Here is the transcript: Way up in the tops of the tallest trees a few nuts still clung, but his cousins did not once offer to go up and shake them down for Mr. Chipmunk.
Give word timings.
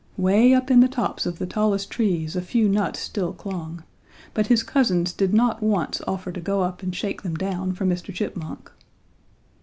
Way 0.17 0.51
up 0.55 0.71
in 0.71 0.79
the 0.79 0.87
tops 0.87 1.27
of 1.27 1.37
the 1.37 1.45
tallest 1.45 1.91
trees 1.91 2.35
a 2.35 2.41
few 2.41 2.67
nuts 2.67 3.01
still 3.01 3.33
clung, 3.33 3.83
but 4.33 4.47
his 4.47 4.63
cousins 4.63 5.13
did 5.13 5.31
not 5.31 5.61
once 5.61 6.01
offer 6.07 6.31
to 6.31 6.41
go 6.41 6.63
up 6.63 6.81
and 6.81 6.95
shake 6.95 7.21
them 7.21 7.35
down 7.35 7.73
for 7.73 7.85
Mr. 7.85 8.11
Chipmunk. 8.11 8.71